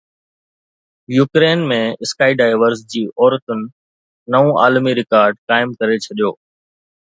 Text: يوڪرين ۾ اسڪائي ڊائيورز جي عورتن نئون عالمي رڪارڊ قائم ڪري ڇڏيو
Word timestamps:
يوڪرين 1.17 1.59
۾ 1.71 1.77
اسڪائي 2.05 2.33
ڊائيورز 2.39 2.81
جي 2.95 3.03
عورتن 3.19 3.59
نئون 4.31 4.49
عالمي 4.65 4.93
رڪارڊ 5.03 5.35
قائم 5.49 5.69
ڪري 5.81 5.97
ڇڏيو 6.09 6.31